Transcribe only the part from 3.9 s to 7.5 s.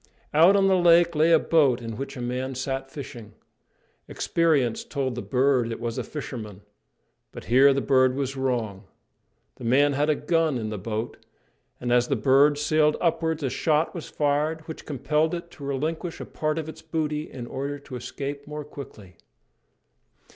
Experience told the bird it was a fisherman, but